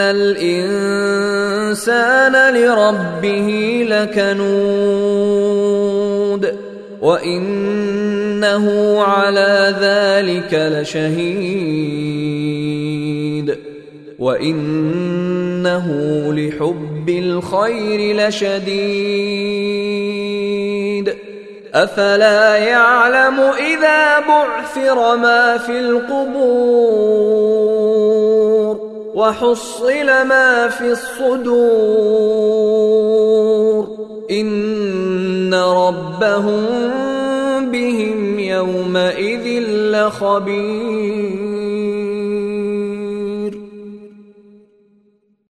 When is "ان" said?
0.00-0.04